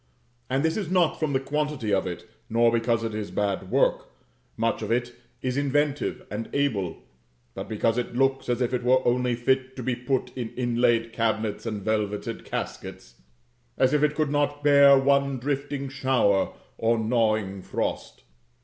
[0.49, 4.07] And this is not from the quantity of it, nor because it is bad work
[4.57, 6.97] much of it is inventive and able;
[7.53, 11.13] but because it looks as if it were only fit to be put in inlaid
[11.13, 13.13] cabinets and velveted caskets,
[13.77, 18.23] and as if it could not bear one drifting shower or gnawing frost.